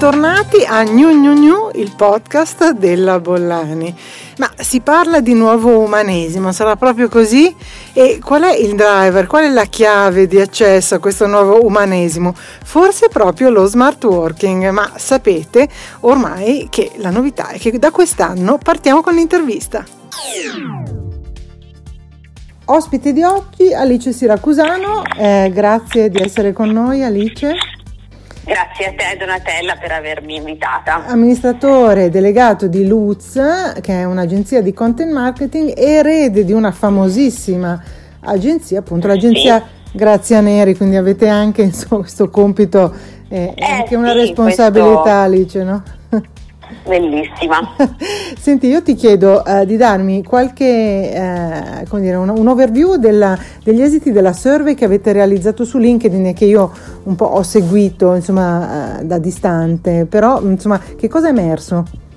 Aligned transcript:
bentornati 0.00 0.64
a 0.66 0.82
Gnu 0.82 1.10
Gnu 1.10 1.34
Gnu, 1.34 1.70
il 1.74 1.92
podcast 1.94 2.70
della 2.70 3.20
Bollani. 3.20 3.94
Ma 4.38 4.50
si 4.56 4.80
parla 4.80 5.20
di 5.20 5.34
nuovo 5.34 5.78
umanesimo, 5.80 6.52
sarà 6.52 6.74
proprio 6.74 7.10
così? 7.10 7.54
E 7.92 8.18
qual 8.18 8.44
è 8.44 8.54
il 8.56 8.74
driver, 8.74 9.26
qual 9.26 9.44
è 9.44 9.50
la 9.50 9.66
chiave 9.66 10.26
di 10.26 10.40
accesso 10.40 10.94
a 10.94 11.00
questo 11.00 11.26
nuovo 11.26 11.66
umanesimo? 11.66 12.34
Forse 12.34 13.08
proprio 13.10 13.50
lo 13.50 13.66
smart 13.66 14.02
working, 14.04 14.70
ma 14.70 14.90
sapete 14.96 15.68
ormai 16.00 16.68
che 16.70 16.92
la 16.96 17.10
novità 17.10 17.48
è 17.48 17.58
che 17.58 17.78
da 17.78 17.90
quest'anno 17.90 18.56
partiamo 18.56 19.02
con 19.02 19.12
l'intervista. 19.12 19.84
Ospite 22.64 23.12
di 23.12 23.22
oggi 23.22 23.74
Alice 23.74 24.12
Siracusano, 24.12 25.02
eh, 25.18 25.50
grazie 25.52 26.08
di 26.08 26.22
essere 26.22 26.54
con 26.54 26.70
noi 26.70 27.04
Alice. 27.04 27.69
Grazie 28.42 28.86
a 28.86 28.90
te 28.90 29.16
Donatella 29.18 29.76
per 29.76 29.92
avermi 29.92 30.36
invitata. 30.36 31.04
Amministratore 31.06 32.08
delegato 32.08 32.66
di 32.68 32.86
Lutz, 32.86 33.34
che 33.80 33.92
è 33.92 34.04
un'agenzia 34.04 34.62
di 34.62 34.72
content 34.72 35.12
marketing, 35.12 35.72
erede 35.76 36.44
di 36.44 36.52
una 36.52 36.72
famosissima 36.72 37.82
agenzia, 38.20 38.80
appunto 38.80 39.06
l'agenzia 39.06 39.58
sì. 39.58 39.96
Grazia 39.96 40.40
Neri, 40.40 40.76
quindi 40.76 40.96
avete 40.96 41.28
anche 41.28 41.62
insomma, 41.68 42.00
questo 42.00 42.30
compito 42.30 42.94
e 43.28 43.54
eh, 43.54 43.64
anche 43.64 43.94
una 43.94 44.12
sì, 44.12 44.18
responsabilità 44.18 45.00
questo... 45.00 45.10
Alice, 45.10 45.62
no? 45.62 45.82
Bellissima. 46.84 47.74
Senti, 48.38 48.66
io 48.66 48.82
ti 48.82 48.94
chiedo 48.94 49.42
uh, 49.44 49.64
di 49.64 49.76
darmi 49.76 50.22
qualche, 50.22 51.12
uh, 51.14 51.88
come 51.88 52.02
dire, 52.02 52.16
un, 52.16 52.28
un 52.28 52.46
overview 52.48 52.96
della, 52.96 53.38
degli 53.62 53.82
esiti 53.82 54.12
della 54.12 54.32
survey 54.32 54.74
che 54.74 54.84
avete 54.84 55.12
realizzato 55.12 55.64
su 55.64 55.78
LinkedIn 55.78 56.26
e 56.26 56.32
che 56.32 56.44
io 56.44 56.72
un 57.04 57.14
po' 57.16 57.26
ho 57.26 57.42
seguito, 57.42 58.14
insomma, 58.14 58.98
uh, 59.00 59.06
da 59.06 59.18
distante, 59.18 60.06
però, 60.06 60.40
insomma, 60.42 60.80
che 60.96 61.08
cosa 61.08 61.28
è 61.28 61.30
emerso? 61.30 62.08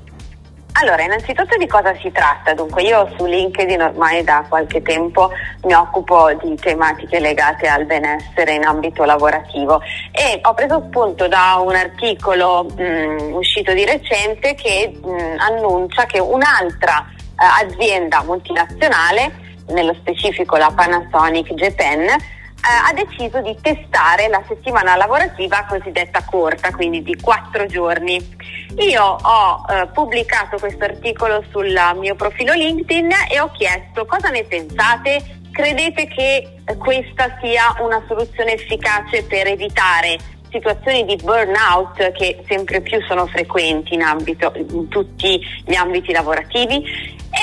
Allora, 0.81 1.03
innanzitutto 1.03 1.55
di 1.57 1.67
cosa 1.67 1.93
si 2.01 2.11
tratta? 2.11 2.55
Dunque, 2.55 2.81
io 2.81 3.07
su 3.15 3.25
LinkedIn 3.25 3.79
ormai 3.79 4.23
da 4.23 4.43
qualche 4.49 4.81
tempo 4.81 5.29
mi 5.65 5.73
occupo 5.73 6.33
di 6.41 6.55
tematiche 6.55 7.19
legate 7.19 7.67
al 7.67 7.85
benessere 7.85 8.55
in 8.55 8.65
ambito 8.65 9.03
lavorativo 9.03 9.81
e 10.11 10.39
ho 10.41 10.53
preso 10.55 10.83
spunto 10.87 11.27
da 11.27 11.61
un 11.63 11.75
articolo 11.75 12.63
mh, 12.63 12.83
mm, 12.83 13.33
uscito 13.33 13.71
di 13.73 13.85
recente 13.85 14.55
che 14.55 14.91
mh, 14.99 15.07
mm, 15.07 15.39
annuncia 15.39 16.05
che 16.05 16.19
un'altra 16.19 17.05
eh, 17.07 17.65
azienda 17.65 18.23
multinazionale, 18.23 19.31
nello 19.67 19.93
specifico 19.93 20.57
la 20.57 20.71
Panasonic 20.75 21.53
Japan, 21.53 22.07
ha 22.65 22.93
deciso 22.93 23.41
di 23.41 23.55
testare 23.61 24.29
la 24.29 24.41
settimana 24.47 24.95
lavorativa 24.95 25.65
cosiddetta 25.67 26.23
corta, 26.23 26.71
quindi 26.71 27.03
di 27.03 27.17
quattro 27.19 27.65
giorni. 27.65 28.17
Io 28.77 29.03
ho 29.03 29.65
eh, 29.69 29.87
pubblicato 29.87 30.57
questo 30.57 30.85
articolo 30.85 31.43
sul 31.51 31.77
mio 31.97 32.15
profilo 32.15 32.53
LinkedIn 32.53 33.09
e 33.29 33.39
ho 33.39 33.51
chiesto 33.51 34.05
cosa 34.05 34.29
ne 34.29 34.43
pensate? 34.45 35.39
Credete 35.51 36.07
che 36.07 36.61
questa 36.77 37.37
sia 37.41 37.75
una 37.79 38.01
soluzione 38.07 38.53
efficace 38.53 39.23
per 39.23 39.47
evitare 39.47 40.17
situazioni 40.49 41.03
di 41.03 41.15
burnout 41.17 42.11
che 42.13 42.43
sempre 42.47 42.79
più 42.81 43.01
sono 43.07 43.25
frequenti 43.27 43.95
in, 43.95 44.03
ambito, 44.03 44.53
in 44.55 44.87
tutti 44.87 45.41
gli 45.65 45.75
ambiti 45.75 46.11
lavorativi 46.13 46.83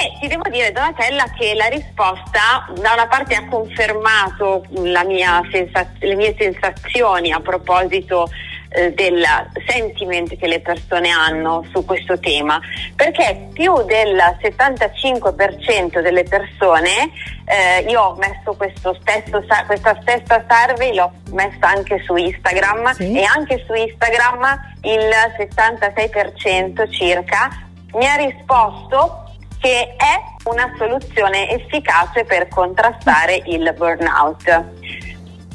e 0.01 0.17
ti 0.19 0.29
devo 0.29 0.49
dire 0.49 0.73
Donatella 0.73 1.25
che 1.37 1.55
la 1.55 1.67
risposta 1.67 2.67
da 2.75 2.93
una 2.95 3.07
parte 3.07 3.35
ha 3.35 3.47
confermato 3.47 4.65
mia 5.05 5.43
sensaz- 5.53 6.01
le 6.01 6.15
mie 6.15 6.35
sensazioni 6.39 7.33
a 7.33 7.41
proposito 7.41 8.27
eh, 8.71 8.93
del 8.95 9.23
sentiment 9.67 10.37
che 10.37 10.47
le 10.47 10.61
persone 10.61 11.11
hanno 11.11 11.67
su 11.71 11.85
questo 11.85 12.19
tema, 12.19 12.59
perché 12.97 13.49
più 13.53 13.83
del 13.85 14.17
75% 14.41 16.01
delle 16.01 16.23
persone, 16.23 17.11
eh, 17.45 17.85
io 17.87 18.01
ho 18.01 18.17
messo 18.17 18.57
stesso, 19.01 19.45
questa 19.67 19.99
stessa 20.01 20.45
survey, 20.49 20.95
l'ho 20.95 21.13
messa 21.33 21.69
anche 21.69 22.01
su 22.07 22.17
Instagram 22.17 22.93
sì. 22.93 23.19
e 23.19 23.25
anche 23.25 23.63
su 23.67 23.75
Instagram 23.75 24.75
il 24.83 25.11
76% 25.37 26.91
circa 26.91 27.51
mi 27.93 28.07
ha 28.07 28.15
risposto 28.15 29.25
che 29.61 29.95
è 29.97 30.49
una 30.49 30.73
soluzione 30.79 31.51
efficace 31.51 32.25
per 32.25 32.49
contrastare 32.49 33.43
il 33.47 33.73
burnout. 33.77 34.65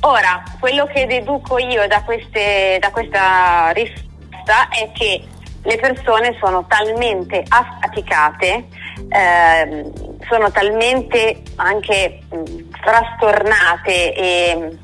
Ora, 0.01 0.43
quello 0.59 0.85
che 0.85 1.07
deduco 1.07 1.57
io 1.57 1.87
da, 1.87 2.03
queste, 2.03 2.77
da 2.79 2.91
questa 2.91 3.71
risposta 3.71 4.69
è 4.69 4.91
che 4.93 5.23
le 5.63 5.77
persone 5.77 6.37
sono 6.39 6.65
talmente 6.67 7.43
affaticate, 7.47 8.67
eh, 9.09 9.91
sono 10.29 10.51
talmente 10.51 11.41
anche 11.55 12.19
mh, 12.29 12.43
frastornate 12.83 14.13
e 14.13 14.77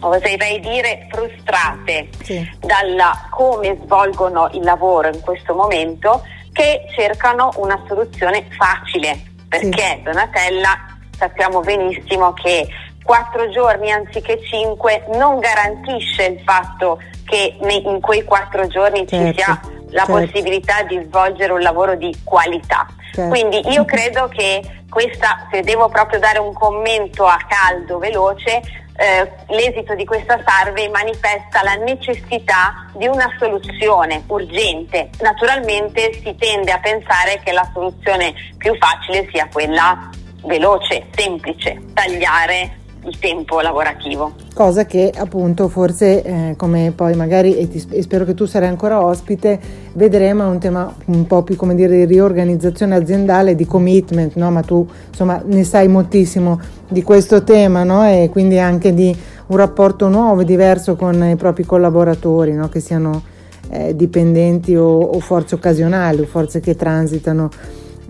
oserei 0.00 0.58
dire 0.60 1.06
frustrate 1.10 2.08
sì. 2.22 2.50
dalla 2.60 3.28
come 3.30 3.78
svolgono 3.84 4.48
il 4.54 4.62
lavoro 4.62 5.08
in 5.08 5.20
questo 5.20 5.54
momento 5.54 6.22
che 6.52 6.86
cercano 6.94 7.50
una 7.56 7.82
soluzione 7.86 8.46
facile, 8.56 9.20
perché 9.48 9.96
sì. 9.96 10.02
Donatella 10.02 10.86
sappiamo 11.16 11.60
benissimo 11.60 12.32
che 12.32 12.66
quattro 13.02 13.48
giorni 13.50 13.90
anziché 13.90 14.40
cinque 14.44 15.04
non 15.14 15.38
garantisce 15.38 16.24
il 16.24 16.40
fatto 16.44 17.00
che 17.24 17.56
in 17.60 18.00
quei 18.00 18.24
quattro 18.24 18.66
giorni 18.66 19.06
certo, 19.06 19.26
ci 19.26 19.34
sia 19.34 19.60
la 19.90 20.04
certo. 20.04 20.12
possibilità 20.12 20.82
di 20.82 21.00
svolgere 21.06 21.52
un 21.52 21.60
lavoro 21.60 21.96
di 21.96 22.14
qualità. 22.24 22.86
Certo. 23.12 23.30
Quindi 23.30 23.60
io 23.70 23.84
credo 23.84 24.28
che 24.28 24.62
questa, 24.88 25.46
se 25.50 25.62
devo 25.62 25.88
proprio 25.88 26.18
dare 26.18 26.38
un 26.38 26.52
commento 26.52 27.24
a 27.24 27.38
caldo, 27.48 27.98
veloce, 27.98 28.60
eh, 28.96 29.30
l'esito 29.48 29.94
di 29.94 30.04
questa 30.04 30.42
survey 30.44 30.88
manifesta 30.90 31.62
la 31.62 31.74
necessità 31.74 32.86
di 32.94 33.06
una 33.06 33.34
soluzione 33.38 34.22
urgente. 34.26 35.10
Naturalmente 35.20 36.12
si 36.14 36.34
tende 36.36 36.72
a 36.72 36.78
pensare 36.78 37.40
che 37.42 37.52
la 37.52 37.68
soluzione 37.72 38.34
più 38.58 38.76
facile 38.76 39.28
sia 39.32 39.48
quella 39.50 40.10
veloce, 40.44 41.06
semplice, 41.14 41.80
tagliare 41.94 42.80
il 43.04 43.18
tempo 43.18 43.60
lavorativo. 43.60 44.32
Cosa 44.54 44.84
che 44.86 45.12
appunto 45.14 45.68
forse 45.68 46.22
eh, 46.22 46.54
come 46.56 46.92
poi 46.94 47.14
magari 47.14 47.56
e, 47.56 47.68
ti, 47.68 47.84
e, 47.90 48.02
spero 48.02 48.24
che 48.24 48.34
tu 48.34 48.44
sarai 48.44 48.68
ancora 48.68 49.04
ospite 49.04 49.58
vedremo 49.94 50.44
è 50.44 50.46
un 50.46 50.58
tema 50.58 50.94
un 51.06 51.26
po' 51.26 51.42
più 51.42 51.56
come 51.56 51.74
dire 51.74 51.96
di 51.96 52.04
riorganizzazione 52.04 52.94
aziendale, 52.94 53.54
di 53.54 53.66
commitment, 53.66 54.34
no? 54.36 54.50
ma 54.50 54.62
tu 54.62 54.86
insomma 55.08 55.42
ne 55.44 55.64
sai 55.64 55.88
moltissimo 55.88 56.60
di 56.88 57.02
questo 57.02 57.42
tema 57.42 57.82
no? 57.82 58.06
e 58.06 58.28
quindi 58.30 58.58
anche 58.58 58.94
di 58.94 59.14
un 59.46 59.56
rapporto 59.56 60.08
nuovo 60.08 60.42
e 60.42 60.44
diverso 60.44 60.94
con 60.94 61.24
i 61.24 61.36
propri 61.36 61.64
collaboratori 61.64 62.52
no? 62.52 62.68
che 62.68 62.80
siano 62.80 63.22
eh, 63.70 63.96
dipendenti 63.96 64.76
o, 64.76 64.86
o 64.86 65.18
forze 65.18 65.54
occasionali 65.56 66.20
o 66.20 66.26
forze 66.26 66.60
che 66.60 66.76
transitano 66.76 67.50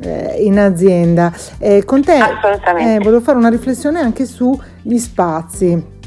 eh, 0.02 0.42
in 0.42 0.58
azienda. 0.58 1.32
Eh, 1.58 1.84
con 1.84 2.02
te 2.02 2.16
eh, 2.16 2.98
volevo 2.98 3.20
fare 3.20 3.38
una 3.38 3.48
riflessione 3.48 4.00
anche 4.00 4.26
sugli 4.26 4.98
spazi 4.98 6.00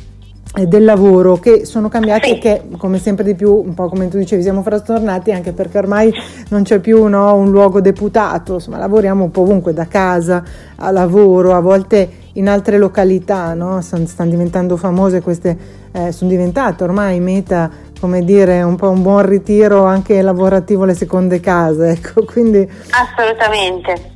eh, 0.57 0.67
del 0.67 0.85
lavoro 0.85 1.35
che 1.35 1.65
sono 1.65 1.89
cambiati 1.89 2.29
sì. 2.29 2.35
e 2.35 2.37
che 2.39 2.61
come 2.77 2.97
sempre 2.97 3.25
di 3.25 3.35
più, 3.35 3.53
un 3.53 3.73
po' 3.73 3.89
come 3.89 4.07
tu 4.07 4.17
dicevi, 4.17 4.41
siamo 4.41 4.61
frastornati 4.61 5.33
anche 5.33 5.51
perché 5.51 5.77
ormai 5.77 6.13
non 6.49 6.63
c'è 6.63 6.79
più 6.79 7.05
no, 7.07 7.35
un 7.35 7.51
luogo 7.51 7.81
deputato, 7.81 8.53
insomma 8.53 8.77
lavoriamo 8.77 9.25
un 9.25 9.31
po' 9.31 9.41
ovunque, 9.41 9.73
da 9.73 9.85
casa 9.85 10.43
a 10.77 10.91
lavoro, 10.91 11.53
a 11.53 11.59
volte 11.59 12.23
in 12.33 12.47
altre 12.47 12.77
località, 12.77 13.53
no? 13.53 13.81
stanno, 13.81 14.05
stanno 14.07 14.29
diventando 14.29 14.77
famose 14.77 15.21
queste, 15.21 15.57
eh, 15.91 16.11
sono 16.13 16.29
diventate 16.29 16.83
ormai 16.83 17.19
meta 17.19 17.69
come 17.99 18.23
dire, 18.23 18.61
un 18.61 18.75
po' 18.75 18.89
un 18.89 19.01
buon 19.01 19.25
ritiro 19.25 19.85
anche 19.85 20.21
lavorativo 20.21 20.85
le 20.85 20.93
seconde 20.93 21.39
case, 21.39 21.89
ecco, 22.01 22.23
quindi... 22.25 22.69
Assolutamente. 22.91 24.13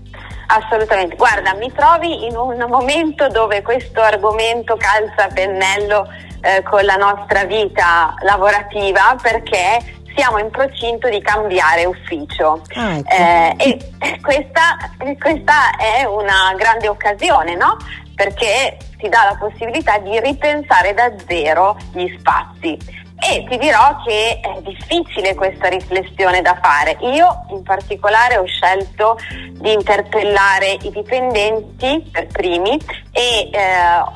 Assolutamente, 0.51 1.15
guarda, 1.15 1.53
mi 1.53 1.71
trovi 1.71 2.25
in 2.25 2.35
un 2.35 2.65
momento 2.67 3.27
dove 3.27 3.61
questo 3.61 4.01
argomento 4.01 4.75
calza 4.77 5.25
a 5.25 5.27
pennello 5.31 6.07
eh, 6.41 6.63
con 6.63 6.83
la 6.85 6.95
nostra 6.95 7.43
vita 7.43 8.15
lavorativa 8.23 9.15
perché 9.21 9.97
siamo 10.15 10.39
in 10.39 10.49
procinto 10.49 11.07
di 11.07 11.21
cambiare 11.21 11.85
ufficio 11.85 12.61
ah, 12.73 12.97
ecco. 12.97 13.09
eh, 13.09 13.55
e 13.57 14.19
questa, 14.21 14.75
questa, 15.19 15.77
è 15.77 16.03
una 16.05 16.53
grande 16.57 16.87
occasione, 16.87 17.55
no? 17.55 17.77
Perché 18.15 18.77
ti 18.97 19.07
dà 19.07 19.25
la 19.29 19.37
possibilità 19.39 19.97
di 19.99 20.19
ripensare 20.19 20.93
da 20.93 21.11
zero 21.27 21.77
gli 21.93 22.13
spazi 22.17 22.77
e 23.19 23.45
ti 23.49 23.57
dirò 23.57 24.01
che 24.05 24.39
è 24.39 24.61
difficile 24.61 25.35
questa 25.35 25.67
riflessione 25.67 26.41
da 26.41 26.57
fare. 26.61 26.97
Io 27.01 27.45
in 27.49 27.63
particolare 27.63 28.37
ho 28.37 28.45
scelto 28.45 29.17
di 29.51 29.73
interpellare 29.73 30.77
i 30.81 30.89
dipendenti 30.91 32.07
per 32.11 32.27
primi 32.27 32.79
e 33.11 33.49
eh, 33.51 33.59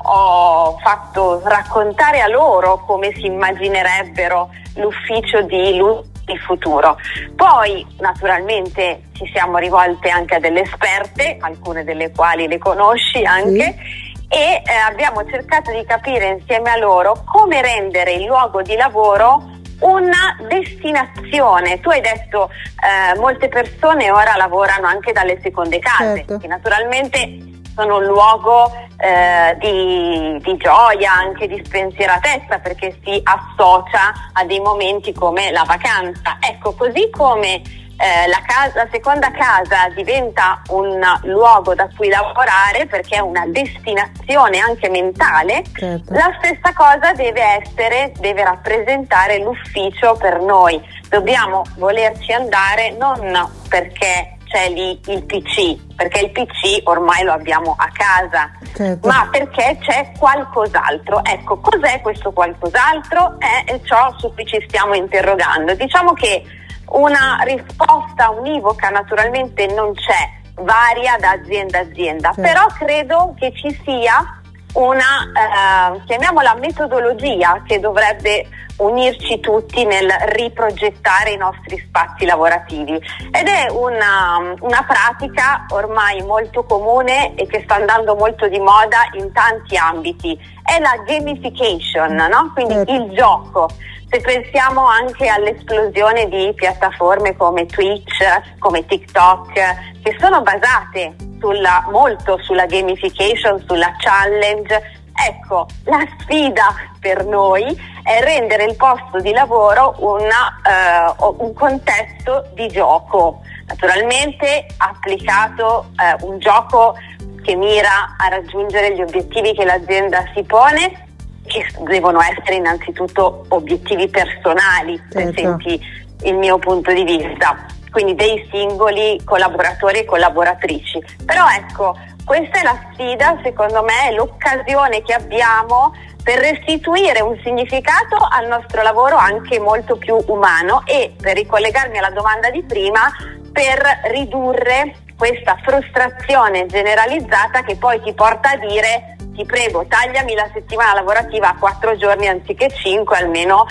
ho 0.02 0.78
fatto 0.82 1.40
raccontare 1.44 2.20
a 2.20 2.28
loro 2.28 2.82
come 2.86 3.12
si 3.14 3.26
immaginerebbero 3.26 4.50
l'ufficio 4.76 5.42
di 5.42 5.76
Luz 5.76 6.12
il 6.26 6.38
futuro. 6.38 6.96
Poi 7.36 7.86
naturalmente 7.98 9.02
ci 9.12 9.28
siamo 9.32 9.58
rivolte 9.58 10.08
anche 10.08 10.36
a 10.36 10.40
delle 10.40 10.62
esperte, 10.62 11.36
alcune 11.40 11.84
delle 11.84 12.10
quali 12.12 12.48
le 12.48 12.58
conosci 12.58 13.22
anche. 13.24 13.76
Sì. 13.76 14.13
E 14.34 14.62
eh, 14.66 14.72
abbiamo 14.72 15.24
cercato 15.26 15.70
di 15.70 15.84
capire 15.84 16.26
insieme 16.26 16.70
a 16.70 16.76
loro 16.76 17.22
come 17.24 17.62
rendere 17.62 18.14
il 18.14 18.24
luogo 18.24 18.62
di 18.62 18.74
lavoro 18.74 19.48
una 19.78 20.36
destinazione. 20.48 21.78
Tu 21.78 21.90
hai 21.90 22.00
detto 22.00 22.50
eh, 22.50 23.16
molte 23.16 23.48
persone 23.48 24.10
ora 24.10 24.34
lavorano 24.36 24.88
anche 24.88 25.12
dalle 25.12 25.38
seconde 25.40 25.78
case, 25.78 26.16
certo. 26.16 26.38
che 26.38 26.48
naturalmente 26.48 27.38
sono 27.76 27.98
un 27.98 28.04
luogo 28.06 28.72
eh, 28.96 29.56
di, 29.60 30.36
di, 30.42 30.56
gioia, 30.56 31.12
anche 31.12 31.46
di 31.46 31.62
spensieratezza, 31.64 32.58
perché 32.58 32.96
si 33.04 33.20
associa 33.22 34.12
a 34.32 34.44
dei 34.44 34.58
momenti 34.58 35.12
come 35.12 35.52
la 35.52 35.62
vacanza. 35.64 36.38
Ecco, 36.40 36.74
così 36.74 37.08
come 37.10 37.62
eh, 37.96 38.28
la, 38.28 38.40
casa, 38.46 38.84
la, 38.84 38.88
seconda 38.90 39.30
casa 39.30 39.88
diventa 39.94 40.60
un 40.68 41.00
luogo 41.22 41.74
da 41.74 41.88
cui 41.96 42.08
lavorare 42.08 42.86
perché 42.86 43.16
è 43.16 43.20
una 43.20 43.46
destinazione 43.46 44.58
anche 44.58 44.88
mentale, 44.88 45.62
certo. 45.74 46.12
la 46.12 46.36
stessa 46.38 46.72
cosa 46.74 47.12
deve 47.12 47.42
essere, 47.62 48.12
deve 48.18 48.44
rappresentare 48.44 49.38
l'ufficio 49.38 50.16
per 50.16 50.40
noi. 50.40 50.80
Dobbiamo 51.08 51.62
volerci 51.76 52.32
andare 52.32 52.90
non 52.98 53.50
perché 53.68 54.34
c'è 54.54 54.70
lì 54.70 55.00
il 55.06 55.24
PC, 55.24 55.94
perché 55.96 56.20
il 56.20 56.30
PC 56.30 56.82
ormai 56.84 57.24
lo 57.24 57.32
abbiamo 57.32 57.74
a 57.76 57.88
casa, 57.92 58.50
certo. 58.72 59.08
ma 59.08 59.28
perché 59.30 59.78
c'è 59.80 60.12
qualcos'altro. 60.16 61.24
Ecco, 61.24 61.58
cos'è 61.58 62.00
questo 62.00 62.30
qualcos'altro? 62.30 63.36
È 63.38 63.80
ciò 63.82 64.14
su 64.16 64.32
cui 64.32 64.46
ci 64.46 64.62
stiamo 64.68 64.94
interrogando. 64.94 65.74
Diciamo 65.74 66.12
che 66.12 66.44
una 66.90 67.40
risposta 67.44 68.30
univoca 68.30 68.88
naturalmente 68.90 69.66
non 69.66 69.92
c'è, 69.94 70.62
varia 70.62 71.16
da 71.18 71.30
azienda 71.30 71.78
a 71.78 71.82
azienda, 71.82 72.32
sì. 72.32 72.40
però 72.40 72.66
credo 72.78 73.34
che 73.38 73.52
ci 73.54 73.70
sia 73.84 74.40
una, 74.74 75.94
eh, 75.94 76.00
chiamiamola 76.06 76.54
metodologia 76.54 77.62
che 77.66 77.78
dovrebbe 77.78 78.46
unirci 78.76 79.38
tutti 79.38 79.84
nel 79.84 80.10
riprogettare 80.30 81.30
i 81.30 81.36
nostri 81.36 81.78
spazi 81.86 82.24
lavorativi 82.24 82.94
ed 82.94 83.46
è 83.46 83.70
una, 83.70 84.54
una, 84.60 84.84
pratica 84.84 85.64
ormai 85.68 86.22
molto 86.22 86.64
comune 86.64 87.34
e 87.34 87.46
che 87.46 87.62
sta 87.62 87.76
andando 87.76 88.16
molto 88.16 88.48
di 88.48 88.58
moda 88.58 88.98
in 89.12 89.32
tanti 89.32 89.76
ambiti, 89.76 90.36
è 90.64 90.80
la 90.80 90.96
gamification, 91.06 92.14
no? 92.14 92.50
quindi 92.52 92.74
certo. 92.74 92.92
il 92.92 93.10
gioco. 93.12 93.68
Se 94.14 94.20
pensiamo 94.20 94.86
anche 94.86 95.26
all'esplosione 95.26 96.28
di 96.28 96.52
piattaforme 96.54 97.34
come 97.34 97.66
Twitch, 97.66 98.22
come 98.60 98.86
TikTok, 98.86 99.52
che 99.52 100.16
sono 100.20 100.40
basate 100.40 101.16
sulla, 101.40 101.84
molto 101.90 102.38
sulla 102.40 102.64
gamification, 102.66 103.64
sulla 103.66 103.92
challenge, 103.98 105.00
ecco, 105.28 105.66
la 105.86 106.06
sfida 106.20 106.72
per 107.00 107.24
noi 107.24 107.76
è 108.04 108.20
rendere 108.22 108.66
il 108.66 108.76
posto 108.76 109.18
di 109.18 109.32
lavoro 109.32 109.96
una, 109.98 111.16
uh, 111.18 111.34
un 111.38 111.52
contesto 111.52 112.50
di 112.54 112.68
gioco, 112.68 113.40
naturalmente 113.66 114.66
applicato 114.76 115.86
uh, 115.96 116.24
un 116.30 116.38
gioco 116.38 116.94
che 117.42 117.56
mira 117.56 118.14
a 118.16 118.28
raggiungere 118.28 118.94
gli 118.94 119.02
obiettivi 119.02 119.54
che 119.54 119.64
l'azienda 119.64 120.22
si 120.32 120.44
pone 120.44 121.03
che 121.46 121.66
devono 121.80 122.20
essere 122.20 122.56
innanzitutto 122.56 123.44
obiettivi 123.48 124.08
personali, 124.08 125.00
certo. 125.10 125.32
se 125.32 125.32
senti 125.34 125.80
il 126.22 126.34
mio 126.34 126.58
punto 126.58 126.92
di 126.92 127.04
vista, 127.04 127.66
quindi 127.90 128.14
dei 128.14 128.46
singoli 128.50 129.20
collaboratori 129.24 130.00
e 130.00 130.04
collaboratrici. 130.04 131.02
Però 131.24 131.44
ecco, 131.48 131.96
questa 132.24 132.60
è 132.60 132.62
la 132.62 132.78
sfida, 132.92 133.38
secondo 133.42 133.82
me, 133.82 134.08
è 134.08 134.12
l'occasione 134.12 135.02
che 135.02 135.12
abbiamo 135.12 135.92
per 136.22 136.38
restituire 136.38 137.20
un 137.20 137.38
significato 137.44 138.16
al 138.16 138.48
nostro 138.48 138.82
lavoro 138.82 139.16
anche 139.16 139.60
molto 139.60 139.96
più 139.96 140.16
umano 140.28 140.82
e, 140.86 141.14
per 141.20 141.36
ricollegarmi 141.36 141.98
alla 141.98 142.10
domanda 142.10 142.50
di 142.50 142.62
prima, 142.62 143.12
per 143.52 143.78
ridurre 144.10 144.96
questa 145.16 145.56
frustrazione 145.62 146.66
generalizzata 146.66 147.62
che 147.62 147.76
poi 147.76 148.00
ti 148.02 148.12
porta 148.14 148.52
a 148.52 148.56
dire 148.56 149.13
ti 149.34 149.44
prego 149.44 149.84
tagliami 149.86 150.34
la 150.34 150.48
settimana 150.52 150.94
lavorativa 150.94 151.50
a 151.50 151.56
quattro 151.58 151.96
giorni 151.96 152.28
anziché 152.28 152.68
cinque, 152.70 153.18
almeno 153.18 153.66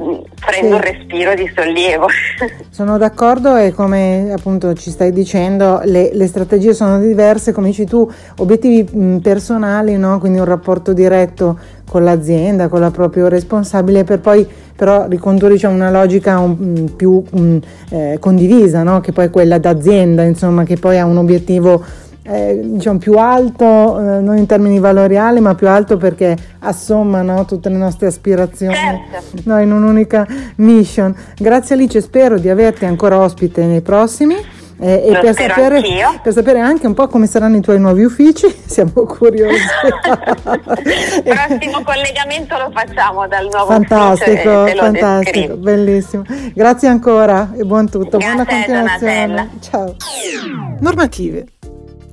mm, 0.00 0.20
prendo 0.40 0.68
sì. 0.68 0.72
un 0.72 0.80
respiro 0.80 1.34
di 1.34 1.50
sollievo. 1.54 2.06
Sono 2.70 2.96
d'accordo 2.98 3.56
e 3.56 3.72
come 3.72 4.32
appunto 4.32 4.72
ci 4.74 4.90
stai 4.90 5.12
dicendo 5.12 5.80
le, 5.84 6.10
le 6.12 6.26
strategie 6.26 6.72
sono 6.72 6.98
diverse, 6.98 7.52
come 7.52 7.68
dici 7.68 7.84
tu, 7.84 8.08
obiettivi 8.38 8.88
mh, 8.90 9.04
mm, 9.04 9.16
personali, 9.18 9.96
no? 9.96 10.18
quindi 10.18 10.38
un 10.38 10.44
rapporto 10.44 10.92
diretto 10.92 11.58
con 11.88 12.04
l'azienda, 12.04 12.68
con 12.68 12.80
la 12.80 12.90
propria 12.90 13.28
responsabile, 13.28 14.04
per 14.04 14.20
poi 14.20 14.48
però 14.74 15.06
ricondurre 15.06 15.52
diciamo, 15.52 15.74
una 15.74 15.90
logica 15.90 16.38
un, 16.38 16.56
mm, 16.58 16.86
più 16.96 17.22
un, 17.32 17.60
eh, 17.90 18.16
condivisa, 18.18 18.82
no? 18.82 19.00
che 19.00 19.12
poi 19.12 19.26
è 19.26 19.30
quella 19.30 19.58
d'azienda, 19.58 20.22
insomma, 20.22 20.64
che 20.64 20.76
poi 20.76 20.98
ha 20.98 21.04
un 21.04 21.18
obiettivo 21.18 21.84
eh, 22.24 22.60
diciamo 22.62 22.98
più 22.98 23.14
alto, 23.18 23.98
eh, 23.98 24.20
non 24.20 24.36
in 24.36 24.46
termini 24.46 24.78
valoriali, 24.78 25.40
ma 25.40 25.54
più 25.54 25.68
alto 25.68 25.96
perché 25.96 26.36
assomma 26.60 27.22
no, 27.22 27.44
tutte 27.44 27.68
le 27.68 27.76
nostre 27.76 28.06
aspirazioni 28.06 28.74
certo. 28.74 29.40
no, 29.44 29.60
in 29.60 29.72
un'unica 29.72 30.26
mission. 30.56 31.14
Grazie 31.36 31.74
Alice, 31.74 32.00
spero 32.00 32.38
di 32.38 32.48
averti 32.48 32.84
ancora 32.84 33.18
ospite 33.18 33.64
nei 33.64 33.80
prossimi. 33.80 34.36
Eh, 34.78 35.10
e 35.10 35.18
per 35.20 35.32
sapere, 35.34 35.80
per 36.24 36.32
sapere, 36.32 36.58
anche 36.58 36.88
un 36.88 36.94
po' 36.94 37.06
come 37.06 37.28
saranno 37.28 37.56
i 37.56 37.60
tuoi 37.60 37.78
nuovi 37.78 38.02
uffici, 38.02 38.52
siamo 38.66 38.90
curiosi. 38.90 39.54
Il 39.54 41.22
prossimo 41.22 41.82
collegamento 41.84 42.56
lo 42.58 42.68
facciamo 42.72 43.28
dal 43.28 43.48
nuovo 43.52 43.66
fantastico, 43.66 44.62
ufficio. 44.62 44.82
Fantastico, 44.82 45.56
bellissimo. 45.56 46.24
Grazie 46.52 46.88
ancora 46.88 47.52
e 47.56 47.62
buon 47.62 47.88
tutto. 47.88 48.18
Grazie 48.18 48.34
Buona 48.34 48.44
continuazione. 48.44 49.26
Donatella. 49.26 49.48
Ciao. 49.60 49.96
Normative. 50.80 51.46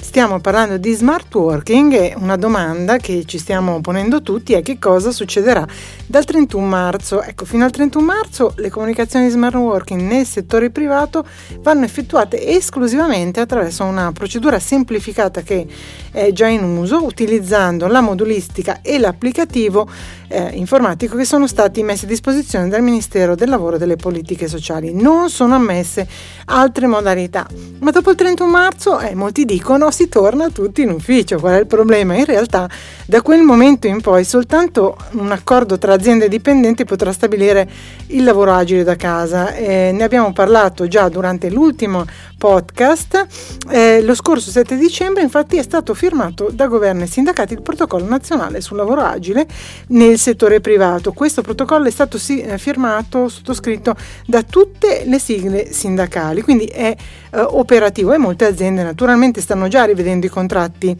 Stiamo 0.02 0.40
parlando 0.40 0.78
di 0.78 0.94
smart 0.94 1.34
working 1.36 1.94
e 1.94 2.14
una 2.18 2.38
domanda 2.38 2.98
che 2.98 3.26
ci 3.26 3.38
stiamo 3.38 3.80
ponendo 3.82 4.22
tutti 4.22 4.54
è 4.54 4.64
che 4.64 4.80
cosa 4.80 5.12
succederà 5.12 5.68
dal 6.08 6.26
31 6.26 6.66
marzo. 6.66 7.22
Ecco, 7.22 7.46
fino 7.46 7.66
al 7.66 7.72
31 7.72 8.06
marzo 8.06 8.54
le 8.56 8.70
comunicazioni 8.70 9.26
di 9.26 9.32
smart 9.32 9.56
working 9.56 10.02
nel 10.02 10.26
settore 10.26 10.72
privato 10.72 11.26
vanno 11.60 11.84
effettuate 11.86 12.48
esclusivamente 12.48 13.42
attraverso 13.42 13.84
una 13.84 14.12
procedura 14.12 14.58
semplificata 14.58 15.42
che 15.42 15.68
è 16.12 16.32
già 16.32 16.48
in 16.48 16.64
uso 16.64 17.04
utilizzando 17.04 17.86
la 17.88 18.02
modulistica 18.02 18.80
e 18.82 18.98
l'applicativo 18.98 19.88
eh, 20.30 20.52
informatico 20.54 21.18
che 21.18 21.26
sono 21.26 21.48
stati 21.48 21.84
messi 21.84 22.06
a 22.06 22.08
disposizione 22.08 22.70
dal 22.70 22.82
Ministero 22.82 23.36
del 23.36 23.50
Lavoro 23.50 23.76
e 23.76 23.80
delle 23.80 23.96
Politiche 23.96 24.48
Sociali. 24.48 24.94
Non 24.94 25.30
sono 25.30 25.56
ammesse 25.56 26.08
altre 26.46 26.88
modalità. 26.88 27.48
Ma 27.80 27.92
dopo 27.92 28.12
il 28.12 28.16
31 28.16 28.50
marzo 28.50 29.00
eh, 29.00 29.16
molti 29.16 29.44
dicono 29.44 29.92
si 29.92 30.08
torna 30.08 30.50
tutti 30.50 30.82
in 30.84 30.92
ufficio. 30.92 31.40
Qual 31.40 31.54
è 31.54 31.60
il 31.60 31.68
problema? 31.68 32.16
In 32.16 32.26
realtà 32.26 32.70
da 33.06 33.22
quel 33.22 33.42
momento 33.42 33.88
in 33.88 34.02
poi 34.02 34.24
soltanto 34.24 34.96
un 35.14 35.32
accordo 35.32 35.78
tra 35.78 35.94
aziende 35.94 36.26
e 36.26 36.30
dipendenti 36.30 36.86
potrà 36.86 37.12
stabilire 37.12 37.68
il 38.08 38.24
lavoro 38.24 38.54
agile 38.54 38.84
da 38.84 38.96
casa. 38.96 39.54
Eh, 39.54 39.92
ne 39.92 40.04
abbiamo 40.04 40.32
parlato 40.32 40.88
già 40.88 41.10
durante 41.10 41.50
l'ultimo 41.50 42.06
podcast. 42.38 43.28
Eh, 43.70 44.02
lo 44.04 44.14
scorso 44.14 44.52
7 44.52 44.78
dicembre 44.78 45.24
infatti 45.24 45.58
è 45.58 45.64
stato 45.64 45.94
firmato 45.96 46.50
da 46.52 46.68
governo 46.68 47.04
e 47.04 47.08
sindacati 47.08 47.54
il 47.54 47.62
protocollo 47.62 48.08
nazionale 48.08 48.62
sul 48.62 48.78
lavoro 48.78 49.02
agile 49.02 49.48
nel 49.88 50.18
settore 50.20 50.60
privato. 50.60 51.14
Questo 51.14 51.42
protocollo 51.42 51.88
è 51.88 51.92
stato 51.92 52.18
eh, 52.28 52.58
firmato, 52.58 53.28
sottoscritto 53.28 53.96
da 54.26 54.44
tutte 54.44 55.04
le 55.06 55.20
sigle 55.20 55.72
sindacali, 55.72 56.42
quindi 56.42 56.66
è 56.66 56.96
eh, 56.96 57.40
operativo 57.40 58.14
e 58.14 58.18
molte 58.18 58.46
aziende 58.46 58.84
naturalmente 58.84 59.42
stanno 59.42 59.68
già 59.68 59.86
rivedendo 59.86 60.26
i 60.26 60.30
contratti 60.30 60.96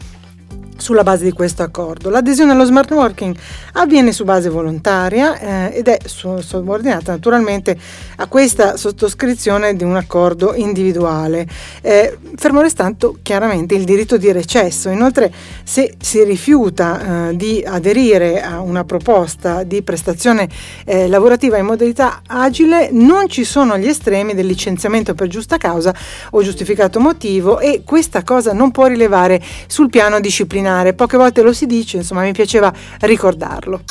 sulla 0.80 1.02
base 1.02 1.24
di 1.24 1.32
questo 1.32 1.62
accordo. 1.62 2.10
L'adesione 2.10 2.52
allo 2.52 2.64
smart 2.64 2.90
working 2.90 3.36
avviene 3.74 4.12
su 4.12 4.24
base 4.24 4.48
volontaria 4.48 5.68
eh, 5.70 5.78
ed 5.78 5.88
è 5.88 5.98
subordinata 6.06 7.12
naturalmente 7.12 7.78
a 8.16 8.26
questa 8.26 8.76
sottoscrizione 8.76 9.76
di 9.76 9.84
un 9.84 9.96
accordo 9.96 10.54
individuale, 10.54 11.46
eh, 11.82 12.18
fermo 12.36 12.60
restando 12.60 13.18
chiaramente 13.22 13.74
il 13.74 13.84
diritto 13.84 14.16
di 14.16 14.32
recesso. 14.32 14.88
Inoltre 14.88 15.32
se 15.62 15.94
si 16.00 16.24
rifiuta 16.24 17.28
eh, 17.28 17.36
di 17.36 17.62
aderire 17.64 18.42
a 18.42 18.60
una 18.60 18.84
proposta 18.84 19.62
di 19.62 19.82
prestazione 19.82 20.48
eh, 20.84 21.08
lavorativa 21.08 21.58
in 21.58 21.66
modalità 21.66 22.22
agile 22.26 22.88
non 22.92 23.28
ci 23.28 23.44
sono 23.44 23.76
gli 23.76 23.86
estremi 23.86 24.34
del 24.34 24.46
licenziamento 24.46 25.14
per 25.14 25.28
giusta 25.28 25.58
causa 25.58 25.94
o 26.30 26.42
giustificato 26.42 27.00
motivo 27.00 27.58
e 27.60 27.82
questa 27.84 28.22
cosa 28.22 28.52
non 28.52 28.70
può 28.70 28.86
rilevare 28.86 29.42
sul 29.66 29.90
piano 29.90 30.20
disciplinare 30.20 30.69
immaginare, 30.70 30.94
poche 30.94 31.16
volte 31.16 31.42
lo 31.42 31.52
si 31.52 31.66
dice, 31.66 31.98
insomma 31.98 32.22
mi 32.22 32.32
piaceva 32.32 32.72
ricordarlo. 33.00 33.82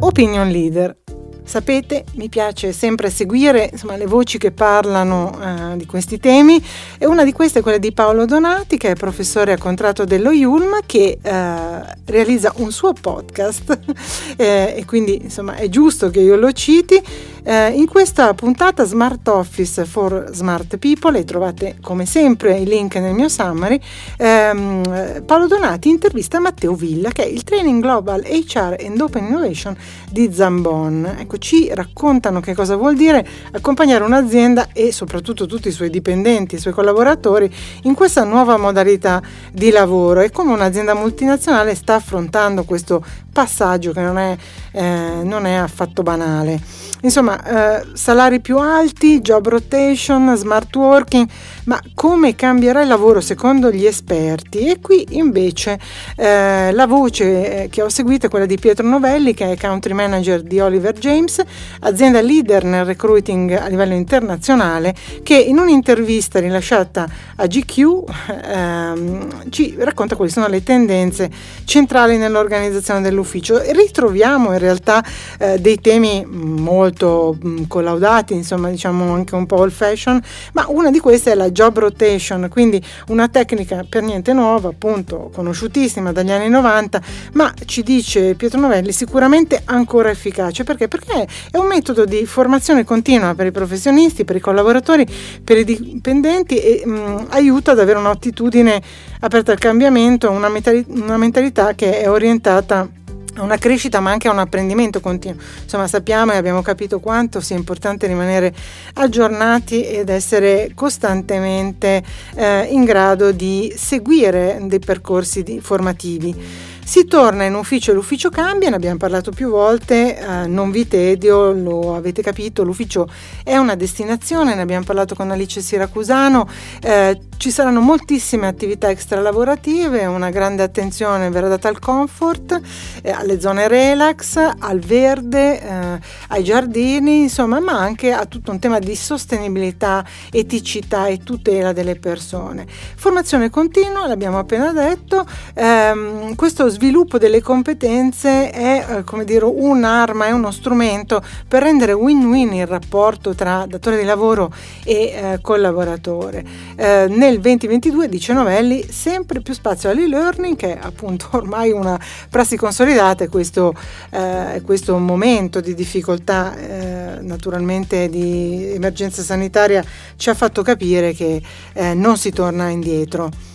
Opinion 0.00 0.48
leader. 0.48 0.96
Sapete, 1.44 2.04
mi 2.14 2.28
piace 2.28 2.72
sempre 2.72 3.10
seguire 3.10 3.68
insomma, 3.72 3.96
le 3.96 4.06
voci 4.06 4.38
che 4.38 4.52
parlano 4.52 5.38
eh, 5.40 5.76
di 5.76 5.86
questi 5.86 6.18
temi 6.18 6.62
e 6.98 7.04
una 7.04 7.24
di 7.24 7.32
queste 7.32 7.58
è 7.58 7.62
quella 7.62 7.78
di 7.78 7.92
Paolo 7.92 8.24
Donati, 8.24 8.76
che 8.76 8.92
è 8.92 8.94
professore 8.94 9.52
a 9.52 9.58
contratto 9.58 10.04
dello 10.04 10.30
IULM, 10.30 10.80
che 10.86 11.18
eh, 11.20 11.96
realizza 12.06 12.52
un 12.56 12.70
suo 12.70 12.92
podcast 12.92 13.78
eh, 14.36 14.74
e 14.76 14.84
quindi 14.84 15.20
insomma 15.22 15.56
è 15.56 15.68
giusto 15.68 16.10
che 16.10 16.20
io 16.20 16.36
lo 16.36 16.52
citi. 16.52 17.02
Eh, 17.44 17.70
in 17.70 17.88
questa 17.88 18.32
puntata 18.34 18.84
Smart 18.84 19.26
Office 19.26 19.84
for 19.84 20.28
Smart 20.30 20.76
People, 20.76 21.18
e 21.18 21.24
trovate 21.24 21.76
come 21.80 22.06
sempre 22.06 22.56
il 22.58 22.68
link 22.68 22.94
nel 22.96 23.14
mio 23.14 23.28
summary, 23.28 23.80
ehm, 24.16 25.24
Paolo 25.26 25.48
Donati 25.48 25.88
intervista 25.88 26.38
Matteo 26.38 26.74
Villa, 26.74 27.10
che 27.10 27.24
è 27.24 27.26
il 27.26 27.42
Training 27.42 27.82
Global 27.82 28.22
HR 28.22 28.76
and 28.84 29.00
Open 29.00 29.24
Innovation 29.24 29.76
di 30.08 30.32
Zambon. 30.32 31.26
Ecco, 31.32 31.38
ci 31.38 31.70
raccontano 31.72 32.40
che 32.40 32.54
cosa 32.54 32.76
vuol 32.76 32.94
dire 32.94 33.26
accompagnare 33.52 34.04
un'azienda 34.04 34.68
e 34.74 34.92
soprattutto 34.92 35.46
tutti 35.46 35.68
i 35.68 35.70
suoi 35.70 35.88
dipendenti, 35.88 36.56
i 36.56 36.58
suoi 36.58 36.74
collaboratori 36.74 37.50
in 37.84 37.94
questa 37.94 38.24
nuova 38.24 38.58
modalità 38.58 39.22
di 39.50 39.70
lavoro 39.70 40.20
e 40.20 40.30
come 40.30 40.52
un'azienda 40.52 40.94
multinazionale 40.94 41.74
sta 41.74 41.94
affrontando 41.94 42.64
questo 42.64 43.02
passaggio 43.32 43.92
che 43.92 44.02
non 44.02 44.18
è, 44.18 44.36
eh, 44.72 45.20
non 45.22 45.46
è 45.46 45.54
affatto 45.54 46.02
banale. 46.02 46.60
Insomma, 47.04 47.80
eh, 47.80 47.86
salari 47.94 48.40
più 48.40 48.58
alti, 48.58 49.20
job 49.20 49.48
rotation, 49.48 50.36
smart 50.36 50.72
working, 50.76 51.28
ma 51.64 51.80
come 51.94 52.36
cambierà 52.36 52.82
il 52.82 52.86
lavoro 52.86 53.20
secondo 53.20 53.72
gli 53.72 53.84
esperti? 53.84 54.68
E 54.68 54.78
qui 54.80 55.04
invece 55.10 55.80
eh, 56.16 56.70
la 56.70 56.86
voce 56.86 57.64
eh, 57.64 57.68
che 57.70 57.82
ho 57.82 57.88
seguito 57.88 58.26
è 58.26 58.28
quella 58.28 58.46
di 58.46 58.56
Pietro 58.56 58.86
Novelli, 58.86 59.34
che 59.34 59.50
è 59.50 59.56
country 59.56 59.94
manager 59.94 60.42
di 60.42 60.60
Oliver 60.60 60.96
James, 60.96 61.42
azienda 61.80 62.20
leader 62.20 62.62
nel 62.62 62.84
recruiting 62.84 63.50
a 63.50 63.66
livello 63.66 63.94
internazionale, 63.94 64.94
che 65.24 65.34
in 65.34 65.58
un'intervista 65.58 66.38
rilasciata 66.38 67.08
a 67.34 67.46
GQ 67.46 68.04
ehm, 68.44 69.50
ci 69.50 69.74
racconta 69.76 70.14
quali 70.14 70.30
sono 70.30 70.46
le 70.46 70.62
tendenze 70.62 71.28
centrali 71.64 72.16
nell'organizzazione 72.16 73.00
dell'ufficio. 73.00 73.60
Ritroviamo 73.60 74.52
in 74.52 74.58
realtà 74.58 75.04
eh, 75.40 75.58
dei 75.58 75.80
temi 75.80 76.24
molto 76.24 76.90
molto 76.92 77.36
mh, 77.40 77.62
collaudati, 77.66 78.34
insomma 78.34 78.68
diciamo 78.68 79.12
anche 79.14 79.34
un 79.34 79.46
po' 79.46 79.56
old 79.56 79.72
fashion, 79.72 80.20
ma 80.52 80.66
una 80.68 80.90
di 80.90 81.00
queste 81.00 81.32
è 81.32 81.34
la 81.34 81.50
job 81.50 81.78
rotation, 81.78 82.48
quindi 82.50 82.82
una 83.08 83.28
tecnica 83.28 83.84
per 83.88 84.02
niente 84.02 84.32
nuova, 84.32 84.68
appunto 84.68 85.30
conosciutissima 85.32 86.12
dagli 86.12 86.30
anni 86.30 86.48
90, 86.48 87.02
ma 87.32 87.52
ci 87.64 87.82
dice 87.82 88.34
Pietro 88.34 88.60
Novelli 88.60 88.92
sicuramente 88.92 89.62
ancora 89.64 90.10
efficace, 90.10 90.64
perché? 90.64 90.88
Perché 90.88 91.26
è 91.50 91.56
un 91.56 91.66
metodo 91.66 92.04
di 92.04 92.26
formazione 92.26 92.84
continua 92.84 93.34
per 93.34 93.46
i 93.46 93.50
professionisti, 93.50 94.24
per 94.24 94.36
i 94.36 94.40
collaboratori, 94.40 95.06
per 95.42 95.56
i 95.56 95.64
dipendenti 95.64 96.58
e 96.58 96.86
mh, 96.86 97.28
aiuta 97.30 97.72
ad 97.72 97.80
avere 97.80 97.98
un'attitudine 97.98 98.82
aperta 99.20 99.52
al 99.52 99.58
cambiamento, 99.58 100.30
una, 100.30 100.50
una 100.88 101.16
mentalità 101.16 101.74
che 101.74 102.00
è 102.00 102.10
orientata 102.10 102.88
una 103.36 103.56
crescita 103.56 104.00
ma 104.00 104.10
anche 104.10 104.28
un 104.28 104.38
apprendimento 104.38 105.00
continuo. 105.00 105.40
Insomma, 105.62 105.86
sappiamo 105.86 106.32
e 106.32 106.36
abbiamo 106.36 106.62
capito 106.62 107.00
quanto 107.00 107.40
sia 107.40 107.56
importante 107.56 108.06
rimanere 108.06 108.54
aggiornati 108.94 109.84
ed 109.84 110.08
essere 110.08 110.72
costantemente 110.74 112.02
eh, 112.34 112.68
in 112.70 112.84
grado 112.84 113.32
di 113.32 113.72
seguire 113.76 114.58
dei 114.62 114.78
percorsi 114.78 115.42
di, 115.42 115.60
formativi. 115.60 116.70
Si 116.84 117.04
torna 117.06 117.44
in 117.44 117.54
ufficio 117.54 117.92
e 117.92 117.94
l'ufficio 117.94 118.28
cambia, 118.28 118.68
ne 118.68 118.74
abbiamo 118.74 118.98
parlato 118.98 119.30
più 119.30 119.50
volte, 119.50 120.18
eh, 120.18 120.46
non 120.46 120.72
vi 120.72 120.88
tedio, 120.88 121.52
lo 121.52 121.94
avete 121.94 122.22
capito, 122.22 122.64
l'ufficio 122.64 123.08
è 123.44 123.56
una 123.56 123.76
destinazione, 123.76 124.54
ne 124.54 124.62
abbiamo 124.62 124.84
parlato 124.84 125.14
con 125.14 125.30
Alice 125.30 125.60
Siracusano, 125.60 126.46
eh, 126.82 127.18
ci 127.36 127.50
saranno 127.50 127.80
moltissime 127.80 128.46
attività 128.48 128.90
extralavorative, 128.90 130.04
una 130.06 130.30
grande 130.30 130.64
attenzione 130.64 131.30
verrà 131.30 131.48
data 131.48 131.68
al 131.68 131.78
comfort, 131.78 132.60
eh, 133.00 133.10
alle 133.10 133.40
zone 133.40 133.68
relax, 133.68 134.36
al 134.58 134.80
verde, 134.80 135.60
eh, 135.60 136.00
ai 136.28 136.44
giardini, 136.44 137.22
insomma, 137.22 137.60
ma 137.60 137.78
anche 137.78 138.12
a 138.12 138.26
tutto 138.26 138.50
un 138.50 138.58
tema 138.58 138.80
di 138.80 138.94
sostenibilità, 138.96 140.04
eticità 140.30 141.06
e 141.06 141.18
tutela 141.18 141.72
delle 141.72 141.94
persone. 141.94 142.66
Formazione 142.96 143.50
continua, 143.50 144.06
l'abbiamo 144.06 144.38
appena 144.38 144.72
detto, 144.72 145.24
ehm, 145.54 146.34
questo 146.34 146.70
sviluppo 146.72 147.18
delle 147.18 147.40
competenze 147.40 148.50
è 148.50 148.84
eh, 148.88 149.04
come 149.04 149.24
dire 149.24 149.44
un'arma, 149.44 150.26
è 150.26 150.30
uno 150.32 150.50
strumento 150.50 151.22
per 151.46 151.62
rendere 151.62 151.92
win-win 151.92 152.54
il 152.54 152.66
rapporto 152.66 153.34
tra 153.34 153.66
datore 153.68 153.98
di 153.98 154.04
lavoro 154.04 154.52
e 154.84 154.94
eh, 154.94 155.38
collaboratore. 155.40 156.44
Eh, 156.74 157.06
nel 157.08 157.38
2022, 157.38 158.08
dice 158.08 158.32
Novelli, 158.32 158.82
sempre 158.90 159.40
più 159.40 159.54
spazio 159.54 159.90
all'e-learning 159.90 160.56
che 160.56 160.74
è 160.74 160.78
appunto 160.80 161.28
ormai 161.36 161.70
una 161.70 162.00
prassi 162.28 162.56
consolidata 162.56 163.24
e 163.24 163.28
questo, 163.28 163.74
eh, 164.10 164.62
questo 164.64 164.96
momento 164.96 165.60
di 165.60 165.74
difficoltà 165.74 166.56
eh, 166.56 167.20
naturalmente 167.20 168.08
di 168.08 168.72
emergenza 168.72 169.22
sanitaria 169.22 169.84
ci 170.16 170.30
ha 170.30 170.34
fatto 170.34 170.62
capire 170.62 171.12
che 171.12 171.42
eh, 171.74 171.94
non 171.94 172.16
si 172.16 172.30
torna 172.30 172.68
indietro. 172.68 173.51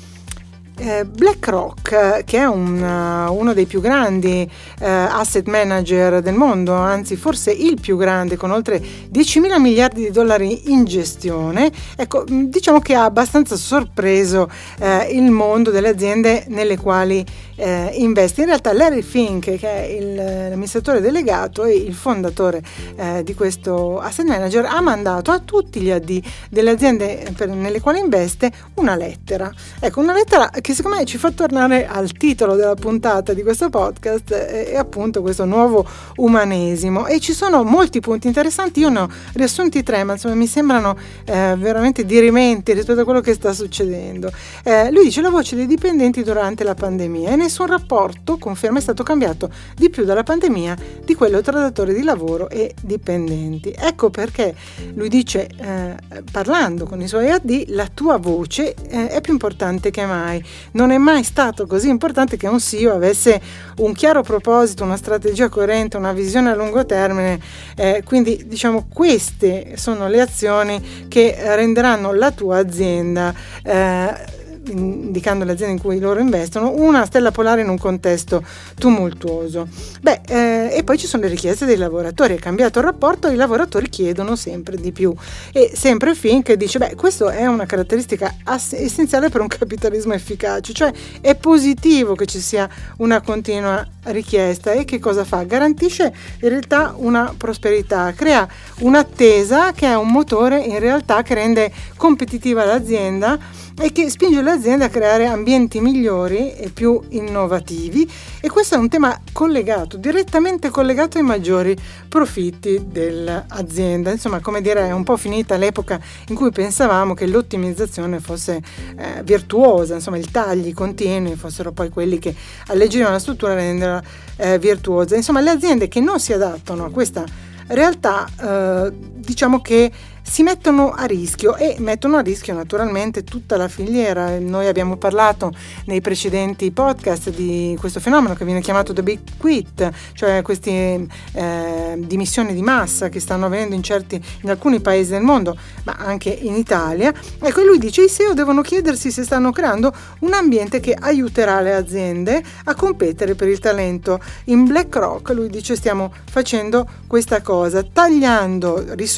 Eh, 0.79 1.05
BlackRock, 1.05 2.23
che 2.23 2.37
è 2.37 2.45
un, 2.45 2.79
uh, 2.79 3.33
uno 3.33 3.53
dei 3.53 3.65
più 3.65 3.81
grandi 3.81 4.47
uh, 4.79 4.83
asset 4.83 5.47
manager 5.47 6.21
del 6.21 6.35
mondo, 6.35 6.73
anzi 6.73 7.15
forse 7.15 7.51
il 7.51 7.79
più 7.81 7.97
grande 7.97 8.35
con 8.37 8.51
oltre 8.51 8.79
10 9.09 9.39
mila 9.39 9.57
miliardi 9.57 10.03
di 10.03 10.11
dollari 10.11 10.71
in 10.71 10.85
gestione, 10.85 11.71
ecco, 11.95 12.23
mm, 12.29 12.43
diciamo 12.43 12.79
che 12.79 12.93
ha 12.93 13.05
abbastanza 13.05 13.55
sorpreso 13.55 14.51
uh, 14.79 15.11
il 15.11 15.31
mondo 15.31 15.71
delle 15.71 15.89
aziende 15.89 16.45
nelle 16.49 16.77
quali 16.77 17.25
eh, 17.57 17.91
investe. 17.95 18.41
In 18.41 18.47
realtà 18.47 18.71
Larry 18.73 19.01
Fink, 19.01 19.57
che 19.57 19.69
è 19.69 19.85
il, 19.85 20.15
l'amministratore 20.15 21.01
delegato 21.01 21.65
e 21.65 21.75
il 21.75 21.93
fondatore 21.93 22.61
eh, 22.95 23.23
di 23.23 23.33
questo 23.33 23.99
asset 23.99 24.25
manager, 24.25 24.65
ha 24.65 24.79
mandato 24.81 25.31
a 25.31 25.39
tutti 25.39 25.81
gli 25.81 25.91
AD 25.91 26.21
delle 26.49 26.71
aziende 26.71 27.33
per, 27.35 27.49
nelle 27.49 27.81
quali 27.81 27.99
investe 27.99 28.51
una 28.75 28.95
lettera. 28.95 29.51
Ecco, 29.79 29.99
una 29.99 30.13
lettera 30.13 30.49
che 30.61 30.73
secondo 30.73 30.97
me 30.97 31.05
ci 31.05 31.17
fa 31.17 31.31
tornare 31.31 31.87
al 31.87 32.11
titolo 32.11 32.55
della 32.55 32.75
puntata 32.75 33.33
di 33.33 33.43
questo 33.43 33.69
podcast 33.69 34.31
e, 34.31 34.69
e 34.71 34.77
appunto 34.77 35.21
questo 35.21 35.45
nuovo 35.45 35.85
umanesimo. 36.15 37.07
E 37.07 37.19
ci 37.19 37.33
sono 37.33 37.63
molti 37.63 37.99
punti 37.99 38.27
interessanti, 38.27 38.79
io 38.79 38.89
ne 38.89 38.99
ho 38.99 39.09
riassunti 39.33 39.83
tre, 39.83 40.03
ma 40.03 40.13
insomma 40.13 40.35
mi 40.35 40.47
sembrano 40.47 40.97
eh, 41.25 41.55
veramente 41.57 42.05
dirimenti 42.05 42.73
rispetto 42.73 43.01
a 43.01 43.03
quello 43.03 43.21
che 43.21 43.33
sta 43.33 43.51
succedendo. 43.53 44.31
Eh, 44.63 44.91
lui 44.91 45.05
dice 45.05 45.21
la 45.21 45.29
voce 45.29 45.55
dei 45.55 45.65
dipendenti 45.65 46.23
durante 46.23 46.63
la 46.63 46.75
pandemia 46.75 47.31
e 47.31 47.35
ne 47.35 47.46
nessun 47.47 47.67
rapporto, 47.67 48.37
conferma, 48.37 48.79
è 48.79 48.81
stato 48.81 49.03
cambiato 49.03 49.49
di 49.73 49.89
più 49.89 50.03
dalla 50.03 50.23
pandemia 50.23 50.75
di 51.03 51.15
quello 51.15 51.39
tra 51.41 51.59
datori 51.59 51.93
di 51.93 52.03
lavoro 52.03 52.49
e 52.49 52.75
dipendenti. 52.81 53.73
Ecco 53.75 54.09
perché 54.09 54.53
lui 54.93 55.07
dice, 55.07 55.47
eh, 55.47 55.95
parlando 56.29 56.85
con 56.85 57.01
i 57.01 57.07
suoi 57.07 57.29
AD, 57.31 57.65
la 57.69 57.87
tua 57.87 58.17
voce 58.17 58.75
eh, 58.89 59.07
è 59.07 59.21
più 59.21 59.31
importante 59.31 59.91
che 59.91 60.05
mai. 60.05 60.43
Non 60.71 60.91
è 60.91 60.97
mai 60.97 61.23
stato 61.23 61.65
così 61.65 61.87
importante 61.87 62.35
che 62.35 62.47
un 62.47 62.59
CEO 62.59 62.93
avesse 62.93 63.41
un 63.77 63.93
chiaro 63.93 64.21
proposito, 64.23 64.83
una 64.83 64.97
strategia 64.97 65.47
coerente, 65.47 65.95
una 65.95 66.11
visione 66.11 66.51
a 66.51 66.55
lungo 66.55 66.85
termine. 66.85 67.39
Eh, 67.77 68.03
quindi 68.03 68.43
diciamo 68.45 68.87
queste 68.93 69.77
sono 69.77 70.09
le 70.09 70.19
azioni 70.19 71.05
che 71.07 71.33
renderanno 71.55 72.11
la 72.11 72.31
tua 72.31 72.57
azienda 72.57 73.33
eh, 73.63 74.35
indicando 74.69 75.45
le 75.45 75.53
aziende 75.53 75.73
in 75.75 75.81
cui 75.81 75.99
loro 75.99 76.19
investono, 76.19 76.71
una 76.75 77.05
stella 77.05 77.31
polare 77.31 77.61
in 77.61 77.69
un 77.69 77.77
contesto 77.77 78.43
tumultuoso. 78.77 79.67
Beh, 80.01 80.21
eh, 80.27 80.77
e 80.77 80.83
poi 80.83 80.97
ci 80.97 81.07
sono 81.07 81.23
le 81.23 81.29
richieste 81.29 81.65
dei 81.65 81.77
lavoratori, 81.77 82.35
è 82.35 82.39
cambiato 82.39 82.79
il 82.79 82.85
rapporto, 82.85 83.29
i 83.29 83.35
lavoratori 83.35 83.89
chiedono 83.89 84.35
sempre 84.35 84.77
di 84.77 84.91
più 84.91 85.13
e 85.51 85.71
sempre 85.73 86.15
Fink 86.15 86.53
dice, 86.53 86.79
beh, 86.79 86.95
questa 86.95 87.31
è 87.31 87.45
una 87.45 87.65
caratteristica 87.65 88.35
ass- 88.43 88.73
essenziale 88.73 89.29
per 89.29 89.41
un 89.41 89.47
capitalismo 89.57 90.13
efficace, 90.13 90.73
cioè 90.73 90.91
è 91.21 91.35
positivo 91.35 92.15
che 92.15 92.25
ci 92.25 92.39
sia 92.39 92.69
una 92.97 93.21
continua 93.21 93.85
richiesta 94.03 94.71
e 94.71 94.85
che 94.85 94.99
cosa 94.99 95.23
fa? 95.23 95.43
Garantisce 95.43 96.13
in 96.41 96.49
realtà 96.49 96.93
una 96.97 97.33
prosperità, 97.37 98.13
crea 98.13 98.47
un'attesa 98.79 99.71
che 99.73 99.87
è 99.87 99.95
un 99.95 100.09
motore 100.09 100.59
in 100.59 100.79
realtà 100.79 101.21
che 101.21 101.33
rende 101.33 101.71
competitiva 101.95 102.65
l'azienda 102.65 103.37
e 103.79 103.91
che 103.91 104.09
spinge 104.09 104.41
le 104.41 104.51
aziende 104.57 104.85
a 104.85 104.89
creare 104.89 105.27
ambienti 105.27 105.79
migliori 105.79 106.53
e 106.53 106.69
più 106.69 106.99
innovativi 107.09 108.09
e 108.41 108.49
questo 108.49 108.75
è 108.75 108.77
un 108.77 108.89
tema 108.89 109.19
collegato, 109.31 109.97
direttamente 109.97 110.69
collegato 110.69 111.17
ai 111.17 111.23
maggiori 111.23 111.77
profitti 112.09 112.87
dell'azienda. 112.87 114.11
Insomma, 114.11 114.39
come 114.39 114.61
dire, 114.61 114.87
è 114.87 114.91
un 114.91 115.03
po' 115.03 115.15
finita 115.15 115.55
l'epoca 115.57 115.99
in 116.29 116.35
cui 116.35 116.51
pensavamo 116.51 117.13
che 117.13 117.27
l'ottimizzazione 117.27 118.19
fosse 118.19 118.61
eh, 118.97 119.23
virtuosa, 119.23 119.93
insomma, 119.93 120.17
i 120.17 120.29
tagli 120.29 120.73
continui 120.73 121.35
fossero 121.35 121.71
poi 121.71 121.89
quelli 121.89 122.17
che 122.17 122.33
alleggerivano 122.67 123.13
la 123.13 123.19
struttura 123.19 123.53
e 123.53 123.55
renderla 123.55 124.03
eh, 124.37 124.59
virtuosa. 124.59 125.15
Insomma, 125.15 125.39
le 125.41 125.51
aziende 125.51 125.87
che 125.87 125.99
non 125.99 126.19
si 126.19 126.33
adattano 126.33 126.85
a 126.85 126.89
questa 126.89 127.23
realtà 127.67 128.27
eh, 128.39 128.91
diciamo 129.27 129.59
che 129.59 129.91
si 130.21 130.43
mettono 130.43 130.91
a 130.91 131.05
rischio 131.05 131.55
e 131.55 131.77
mettono 131.79 132.17
a 132.17 132.19
rischio 132.19 132.53
naturalmente 132.53 133.23
tutta 133.23 133.55
la 133.55 133.69
filiera. 133.69 134.37
Noi 134.39 134.67
abbiamo 134.67 134.97
parlato 134.97 135.53
nei 135.85 136.01
precedenti 136.01 136.69
podcast 136.71 137.29
di 137.29 137.75
questo 137.79 138.01
fenomeno 138.01 138.35
che 138.35 138.43
viene 138.43 138.59
chiamato 138.61 138.91
the 138.91 139.03
big 139.03 139.19
quit, 139.37 139.89
cioè 140.13 140.41
queste 140.41 141.07
eh, 141.31 141.95
dimissioni 141.97 142.53
di 142.53 142.61
massa 142.61 143.07
che 143.07 143.21
stanno 143.21 143.45
avvenendo 143.45 143.73
in, 143.73 143.81
certi, 143.81 144.21
in 144.41 144.49
alcuni 144.49 144.81
paesi 144.81 145.11
del 145.11 145.21
mondo, 145.21 145.57
ma 145.85 145.95
anche 145.97 146.29
in 146.29 146.55
Italia. 146.55 147.13
Ecco, 147.39 147.63
lui 147.63 147.77
dice 147.77 148.03
i 148.03 148.09
SEO 148.09 148.33
devono 148.33 148.61
chiedersi 148.61 149.11
se 149.11 149.23
stanno 149.23 149.51
creando 149.51 149.93
un 150.19 150.33
ambiente 150.33 150.81
che 150.81 150.93
aiuterà 150.93 151.61
le 151.61 151.73
aziende 151.73 152.43
a 152.65 152.75
competere 152.75 153.35
per 153.35 153.47
il 153.47 153.59
talento. 153.59 154.19
In 154.45 154.65
BlackRock 154.65 155.29
lui 155.29 155.49
dice 155.49 155.75
stiamo 155.77 156.13
facendo 156.29 156.85
questa 157.07 157.41
cosa, 157.41 157.81
tagliando 157.81 158.93
risorse 158.93 159.16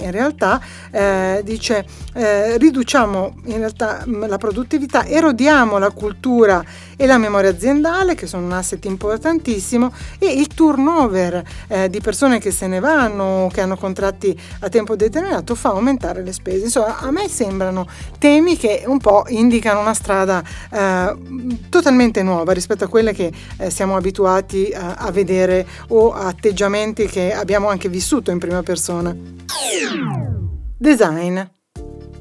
in 0.00 0.10
realtà 0.10 0.60
eh, 0.90 1.40
dice 1.44 1.84
eh, 2.14 2.58
riduciamo 2.58 3.36
realtà 3.58 4.04
mm, 4.06 4.24
la 4.24 4.38
produttività, 4.38 5.06
erodiamo 5.06 5.78
la 5.78 5.90
cultura 5.90 6.64
e 7.00 7.06
la 7.06 7.16
memoria 7.16 7.48
aziendale 7.48 8.14
che 8.14 8.26
sono 8.26 8.44
un 8.44 8.52
asset 8.52 8.84
importantissimo 8.84 9.90
e 10.18 10.26
il 10.32 10.48
turnover 10.48 11.42
eh, 11.68 11.88
di 11.88 11.98
persone 11.98 12.38
che 12.38 12.50
se 12.50 12.66
ne 12.66 12.78
vanno, 12.78 13.48
che 13.50 13.62
hanno 13.62 13.78
contratti 13.78 14.38
a 14.60 14.68
tempo 14.68 14.96
determinato 14.96 15.54
fa 15.54 15.70
aumentare 15.70 16.22
le 16.22 16.34
spese. 16.34 16.64
Insomma, 16.64 16.98
a 16.98 17.10
me 17.10 17.26
sembrano 17.26 17.86
temi 18.18 18.58
che 18.58 18.82
un 18.84 18.98
po' 18.98 19.24
indicano 19.28 19.80
una 19.80 19.94
strada 19.94 20.44
eh, 20.70 21.16
totalmente 21.70 22.22
nuova 22.22 22.52
rispetto 22.52 22.84
a 22.84 22.88
quelle 22.88 23.14
che 23.14 23.32
eh, 23.56 23.70
siamo 23.70 23.96
abituati 23.96 24.68
eh, 24.68 24.76
a 24.78 25.10
vedere 25.10 25.66
o 25.88 26.12
atteggiamenti 26.12 27.06
che 27.06 27.32
abbiamo 27.32 27.70
anche 27.70 27.88
vissuto 27.88 28.30
in 28.30 28.38
prima 28.38 28.62
persona. 28.62 29.16
Design. 30.76 31.40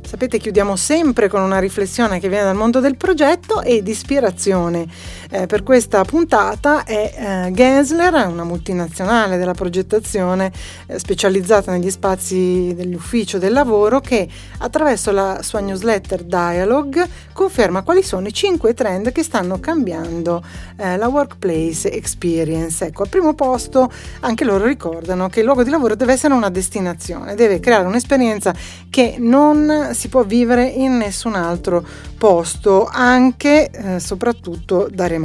Sapete, 0.10 0.40
chiudiamo 0.40 0.76
sempre 0.76 1.30
con 1.30 1.44
una 1.44 1.60
riflessione 1.60 2.20
che 2.20 2.30
viene 2.30 2.46
dal 2.46 2.56
mondo 2.56 2.80
del 2.80 2.98
progetto 2.98 3.62
e 3.62 3.84
di 3.84 3.92
ispirazione. 3.92 4.88
Eh, 5.32 5.46
per 5.46 5.62
questa 5.62 6.04
puntata 6.04 6.84
è 6.86 7.46
eh, 7.48 7.52
Gensler, 7.52 8.26
una 8.26 8.44
multinazionale 8.44 9.38
della 9.38 9.54
progettazione 9.54 10.52
eh, 10.88 10.98
specializzata 10.98 11.72
negli 11.72 11.92
spazi 11.92 12.74
dell'ufficio 12.76 13.38
del 13.38 13.54
lavoro, 13.54 14.00
che 14.00 14.28
attraverso 14.58 15.12
la 15.12 15.44
sua 15.44 15.60
newsletter 15.60 16.24
Dialogue 16.24 17.08
conferma 17.32 17.84
quali 17.84 18.02
sono 18.02 18.26
i 18.26 18.34
cinque 18.34 18.74
trend 18.74 19.12
che 19.12 19.22
stanno 19.22 19.60
cambiando 19.60 20.44
eh, 20.78 20.98
la 20.98 21.08
workplace 21.08 21.92
experience. 21.92 22.86
Ecco, 22.86 23.04
al 23.04 23.10
primo 23.10 23.36
posto 23.36 23.92
anche 24.22 24.44
loro 24.44 24.66
ricordano 24.66 25.30
che 25.30 25.42
il 25.42 25.46
luogo 25.46 25.62
di 25.62 25.70
lavoro 25.70 25.94
deve 25.94 26.14
essere 26.14 26.34
una 26.34 26.50
destinazione, 26.50 27.36
deve 27.36 27.60
creare 27.60 27.86
un'esperienza 27.86 28.52
che 28.90 29.18
non 29.20 29.90
si 29.92 30.08
può 30.08 30.24
vivere 30.24 30.66
in 30.66 30.98
nessun 30.98 31.36
altro 31.36 31.86
posto, 32.18 32.90
anche 32.92 33.70
e 33.70 33.96
eh, 33.96 34.00
soprattutto 34.00 34.90
da 34.92 35.06
remoto. 35.06 35.18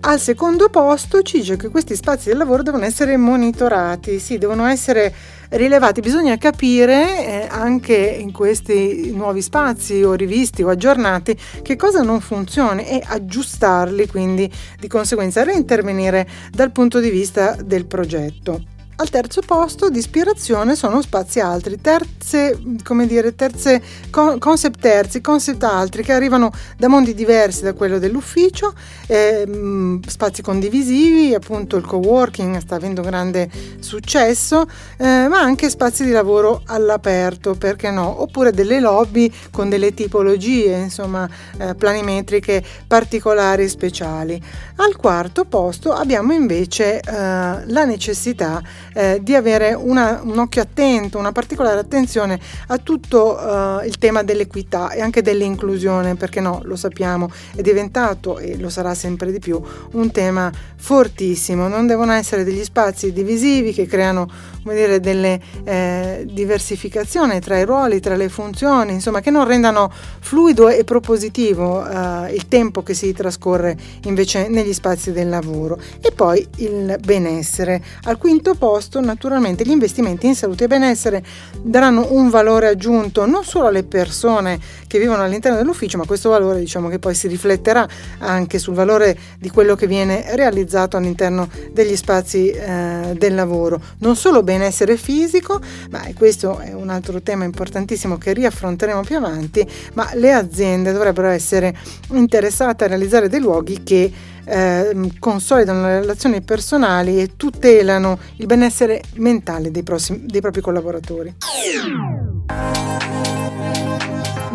Al 0.00 0.20
secondo 0.20 0.68
posto 0.68 1.22
ci 1.22 1.38
dice 1.38 1.56
che 1.56 1.68
questi 1.68 1.96
spazi 1.96 2.28
del 2.28 2.38
lavoro 2.38 2.62
devono 2.62 2.84
essere 2.84 3.16
monitorati, 3.16 4.20
sì, 4.20 4.38
devono 4.38 4.64
essere 4.66 5.12
rilevati, 5.50 6.00
bisogna 6.00 6.38
capire 6.38 7.26
eh, 7.26 7.48
anche 7.50 7.96
in 7.96 8.30
questi 8.30 9.10
nuovi 9.12 9.42
spazi 9.42 10.02
o 10.04 10.14
rivisti 10.14 10.62
o 10.62 10.68
aggiornati 10.68 11.36
che 11.62 11.74
cosa 11.74 12.02
non 12.02 12.20
funziona 12.20 12.82
e 12.82 13.02
aggiustarli, 13.04 14.06
quindi 14.06 14.50
di 14.78 14.86
conseguenza 14.86 15.42
reintervenire 15.42 16.26
dal 16.52 16.70
punto 16.70 17.00
di 17.00 17.10
vista 17.10 17.56
del 17.60 17.86
progetto. 17.86 18.77
Al 19.00 19.10
terzo 19.10 19.42
posto 19.46 19.90
di 19.90 20.00
ispirazione 20.00 20.74
sono 20.74 21.00
spazi 21.02 21.38
altri, 21.38 21.80
terze, 21.80 22.60
come 22.82 23.06
dire, 23.06 23.36
terze, 23.36 23.80
concept 24.10 24.80
terzi, 24.80 25.20
concept 25.20 25.62
altri 25.62 26.02
che 26.02 26.12
arrivano 26.12 26.50
da 26.76 26.88
mondi 26.88 27.14
diversi 27.14 27.62
da 27.62 27.74
quello 27.74 28.00
dell'ufficio, 28.00 28.74
eh, 29.06 30.00
spazi 30.04 30.42
condivisivi, 30.42 31.32
appunto 31.32 31.76
il 31.76 31.84
co-working 31.84 32.58
sta 32.58 32.74
avendo 32.74 33.02
grande 33.02 33.48
successo, 33.78 34.68
eh, 34.96 35.28
ma 35.28 35.38
anche 35.38 35.70
spazi 35.70 36.04
di 36.04 36.10
lavoro 36.10 36.62
all'aperto, 36.66 37.54
perché 37.54 37.92
no? 37.92 38.22
Oppure 38.22 38.50
delle 38.50 38.80
lobby 38.80 39.32
con 39.52 39.68
delle 39.68 39.94
tipologie, 39.94 40.76
insomma, 40.76 41.28
eh, 41.56 41.76
planimetriche 41.76 42.64
particolari 42.88 43.68
speciali. 43.68 44.42
Al 44.78 44.96
quarto 44.96 45.44
posto 45.44 45.92
abbiamo 45.92 46.32
invece 46.32 46.98
eh, 46.98 47.02
la 47.12 47.84
necessità 47.84 48.60
eh, 48.98 49.20
di 49.22 49.36
avere 49.36 49.74
una, 49.74 50.20
un 50.24 50.38
occhio 50.38 50.60
attento, 50.60 51.18
una 51.18 51.30
particolare 51.30 51.78
attenzione 51.78 52.40
a 52.66 52.78
tutto 52.78 53.38
eh, 53.80 53.86
il 53.86 53.96
tema 53.96 54.24
dell'equità 54.24 54.90
e 54.90 55.00
anche 55.00 55.22
dell'inclusione, 55.22 56.16
perché 56.16 56.40
no, 56.40 56.60
lo 56.64 56.74
sappiamo, 56.74 57.30
è 57.54 57.60
diventato 57.60 58.38
e 58.38 58.58
lo 58.58 58.68
sarà 58.68 58.94
sempre 58.94 59.30
di 59.30 59.38
più 59.38 59.62
un 59.92 60.10
tema 60.10 60.50
fortissimo. 60.76 61.68
Non 61.68 61.86
devono 61.86 62.10
essere 62.12 62.42
degli 62.42 62.64
spazi 62.64 63.12
divisivi 63.12 63.72
che 63.72 63.86
creano 63.86 64.28
come 64.68 64.74
dire, 64.74 65.00
delle 65.00 65.40
eh, 65.64 66.26
diversificazioni 66.30 67.40
tra 67.40 67.58
i 67.58 67.64
ruoli, 67.64 68.00
tra 68.00 68.16
le 68.16 68.28
funzioni, 68.28 68.92
insomma, 68.92 69.20
che 69.20 69.30
non 69.30 69.46
rendano 69.46 69.90
fluido 70.20 70.68
e 70.68 70.84
propositivo 70.84 71.86
eh, 71.86 72.34
il 72.34 72.48
tempo 72.48 72.82
che 72.82 72.94
si 72.94 73.12
trascorre 73.12 73.76
invece 74.04 74.48
negli 74.48 74.72
spazi 74.72 75.12
del 75.12 75.28
lavoro. 75.28 75.78
E 76.00 76.12
poi 76.12 76.46
il 76.56 76.98
benessere. 77.02 77.82
Al 78.02 78.18
quinto 78.18 78.54
posto, 78.54 78.87
naturalmente, 78.94 79.64
gli 79.64 79.70
investimenti 79.70 80.26
in 80.26 80.34
salute 80.34 80.64
e 80.64 80.66
benessere 80.66 81.22
daranno 81.62 82.08
un 82.12 82.30
valore 82.30 82.68
aggiunto 82.68 83.26
non 83.26 83.44
solo 83.44 83.66
alle 83.66 83.84
persone 83.84 84.58
che 84.86 84.98
vivono 84.98 85.22
all'interno 85.22 85.58
dell'ufficio, 85.58 85.98
ma 85.98 86.06
questo 86.06 86.30
valore 86.30 86.58
diciamo 86.58 86.88
che 86.88 86.98
poi 86.98 87.14
si 87.14 87.28
rifletterà 87.28 87.86
anche 88.18 88.58
sul 88.58 88.74
valore 88.74 89.16
di 89.38 89.50
quello 89.50 89.74
che 89.74 89.86
viene 89.86 90.24
realizzato 90.34 90.96
all'interno 90.96 91.48
degli 91.72 91.96
spazi 91.96 92.48
eh, 92.50 93.14
del 93.16 93.34
lavoro. 93.34 93.80
Non 93.98 94.16
solo 94.16 94.42
benessere 94.42 94.96
fisico, 94.96 95.60
ma 95.90 96.02
questo 96.14 96.58
è 96.58 96.72
un 96.72 96.88
altro 96.88 97.20
tema 97.22 97.44
importantissimo 97.44 98.16
che 98.16 98.32
riaffronteremo 98.32 99.02
più 99.02 99.16
avanti, 99.16 99.66
ma 99.94 100.08
le 100.14 100.32
aziende 100.32 100.92
dovrebbero 100.92 101.28
essere 101.28 101.76
interessate 102.12 102.84
a 102.84 102.88
realizzare 102.88 103.28
dei 103.28 103.40
luoghi 103.40 103.82
che 103.82 104.12
eh, 104.48 105.10
consolidano 105.18 105.82
le 105.82 106.00
relazioni 106.00 106.40
personali 106.40 107.20
e 107.20 107.36
tutelano 107.36 108.18
il 108.36 108.46
benessere 108.46 109.02
mentale 109.14 109.70
dei, 109.70 109.82
prossimi, 109.82 110.24
dei 110.26 110.40
propri 110.40 110.60
collaboratori 110.60 111.34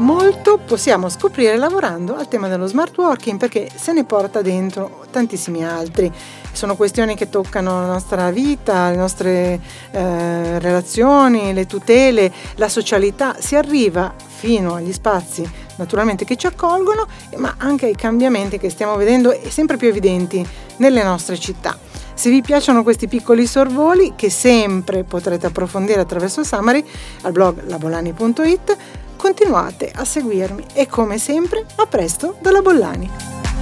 molto 0.04 0.60
possiamo 0.64 1.10
scoprire 1.10 1.56
lavorando 1.58 2.16
al 2.16 2.28
tema 2.28 2.48
dello 2.48 2.68
smart 2.68 2.98
working 2.98 3.40
perché 3.40 3.70
se 3.74 3.94
ne 3.94 4.04
porta 4.04 4.42
dentro 4.42 5.06
tantissimi 5.12 5.66
altri. 5.66 6.12
Sono 6.52 6.76
questioni 6.76 7.16
che 7.16 7.30
toccano 7.30 7.80
la 7.80 7.88
nostra 7.88 8.30
vita, 8.30 8.90
le 8.90 8.96
nostre 8.96 9.60
eh, 9.92 10.60
relazioni, 10.60 11.54
le 11.54 11.66
tutele, 11.66 12.32
la 12.56 12.70
socialità. 12.70 13.38
Si 13.40 13.56
arriva 13.56 14.14
fino 14.16 14.76
agli 14.76 14.94
spazi 14.94 15.50
naturalmente 15.78 16.26
che 16.26 16.36
ci 16.36 16.48
accolgono, 16.48 17.08
ma 17.38 17.56
anche 17.58 17.88
ai 17.88 17.96
cambiamenti 17.96 18.58
che 18.58 18.70
stiamo 18.70 18.96
vedendo 18.96 19.38
sempre 19.48 19.78
più 19.78 19.88
evidenti 19.88 20.46
nelle 20.78 21.04
nostre 21.04 21.38
città. 21.38 21.78
Se 22.14 22.30
vi 22.30 22.42
piacciono 22.42 22.84
questi 22.84 23.08
piccoli 23.08 23.46
sorvoli, 23.48 24.14
che 24.16 24.30
sempre 24.30 25.04
potrete 25.04 25.48
approfondire 25.48 26.02
attraverso 26.02 26.44
summary 26.44 26.86
al 27.22 27.32
blog 27.32 27.66
labolani.it, 27.66 28.78
continuate 29.18 29.92
a 29.94 30.06
seguirmi 30.06 30.66
e 30.74 30.88
come 30.88 31.18
sempre 31.18 31.66
a 31.76 31.86
presto 31.86 32.38
dalla 32.42 32.62
Bollani. 32.62 33.53